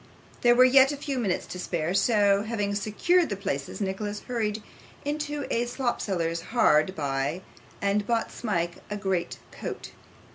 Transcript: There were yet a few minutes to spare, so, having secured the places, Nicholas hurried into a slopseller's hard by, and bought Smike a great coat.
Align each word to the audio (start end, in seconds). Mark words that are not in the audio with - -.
There 0.41 0.55
were 0.55 0.63
yet 0.63 0.91
a 0.91 0.97
few 0.97 1.19
minutes 1.19 1.45
to 1.45 1.59
spare, 1.59 1.93
so, 1.93 2.41
having 2.41 2.73
secured 2.73 3.29
the 3.29 3.35
places, 3.35 3.79
Nicholas 3.79 4.21
hurried 4.21 4.63
into 5.05 5.45
a 5.51 5.67
slopseller's 5.67 6.41
hard 6.41 6.95
by, 6.95 7.43
and 7.83 8.07
bought 8.07 8.31
Smike 8.31 8.77
a 8.89 8.97
great 8.97 9.37
coat. 9.51 9.91